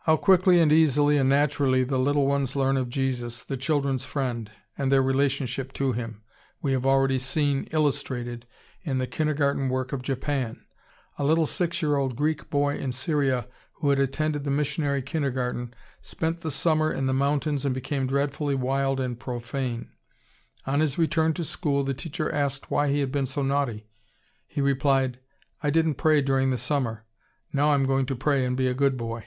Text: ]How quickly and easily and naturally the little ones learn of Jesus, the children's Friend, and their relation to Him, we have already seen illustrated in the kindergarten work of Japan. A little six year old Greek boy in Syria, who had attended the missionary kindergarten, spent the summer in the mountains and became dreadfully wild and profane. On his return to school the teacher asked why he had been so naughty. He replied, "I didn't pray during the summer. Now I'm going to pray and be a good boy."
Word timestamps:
]How 0.06 0.16
quickly 0.16 0.58
and 0.62 0.72
easily 0.72 1.18
and 1.18 1.28
naturally 1.28 1.84
the 1.84 1.98
little 1.98 2.26
ones 2.26 2.56
learn 2.56 2.78
of 2.78 2.88
Jesus, 2.88 3.42
the 3.42 3.58
children's 3.58 4.02
Friend, 4.06 4.50
and 4.78 4.90
their 4.90 5.02
relation 5.02 5.46
to 5.74 5.92
Him, 5.92 6.22
we 6.62 6.72
have 6.72 6.86
already 6.86 7.18
seen 7.18 7.64
illustrated 7.70 8.46
in 8.82 8.96
the 8.96 9.06
kindergarten 9.06 9.68
work 9.68 9.92
of 9.92 10.00
Japan. 10.00 10.64
A 11.18 11.24
little 11.26 11.44
six 11.44 11.82
year 11.82 11.96
old 11.96 12.16
Greek 12.16 12.48
boy 12.48 12.76
in 12.78 12.92
Syria, 12.92 13.46
who 13.74 13.90
had 13.90 13.98
attended 13.98 14.44
the 14.44 14.50
missionary 14.50 15.02
kindergarten, 15.02 15.74
spent 16.00 16.40
the 16.40 16.50
summer 16.50 16.90
in 16.90 17.04
the 17.04 17.12
mountains 17.12 17.66
and 17.66 17.74
became 17.74 18.06
dreadfully 18.06 18.54
wild 18.54 19.00
and 19.00 19.20
profane. 19.20 19.90
On 20.66 20.80
his 20.80 20.96
return 20.96 21.34
to 21.34 21.44
school 21.44 21.84
the 21.84 21.92
teacher 21.92 22.32
asked 22.34 22.70
why 22.70 22.88
he 22.90 23.00
had 23.00 23.12
been 23.12 23.26
so 23.26 23.42
naughty. 23.42 23.86
He 24.46 24.62
replied, 24.62 25.20
"I 25.62 25.68
didn't 25.68 25.96
pray 25.96 26.22
during 26.22 26.48
the 26.52 26.56
summer. 26.58 27.04
Now 27.52 27.72
I'm 27.74 27.84
going 27.84 28.06
to 28.06 28.16
pray 28.16 28.46
and 28.46 28.56
be 28.56 28.66
a 28.66 28.72
good 28.72 28.96
boy." 28.96 29.26